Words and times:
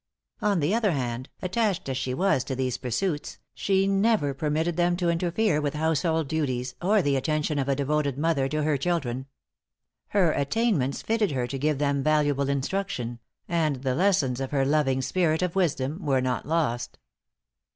On 0.41 0.61
the 0.61 0.73
other 0.73 0.93
hand, 0.93 1.29
attached 1.43 1.87
as 1.87 1.95
she 1.95 2.15
was 2.15 2.43
to 2.45 2.55
these 2.55 2.79
pursuits, 2.79 3.37
she 3.53 3.85
never 3.85 4.33
permitted 4.33 4.75
them 4.75 4.97
to 4.97 5.11
interfere 5.11 5.61
with 5.61 5.75
household 5.75 6.27
duties, 6.27 6.73
or 6.81 7.03
the 7.03 7.15
attention 7.15 7.59
of 7.59 7.69
a 7.69 7.75
devoted 7.75 8.17
mother 8.17 8.49
to 8.49 8.63
her 8.63 8.77
children. 8.77 9.27
Her 10.07 10.31
attainments 10.31 11.03
fitted 11.03 11.33
her 11.33 11.45
to 11.45 11.59
give 11.59 11.77
them 11.77 12.01
valuable 12.01 12.49
instruction; 12.49 13.19
and 13.47 13.83
the 13.83 13.93
lessons 13.93 14.41
of 14.41 14.49
her 14.49 14.65
loving 14.65 15.03
spirit 15.03 15.43
of 15.43 15.55
wisdom 15.55 16.03
were 16.03 16.19
not 16.19 16.47
lost. 16.47 16.97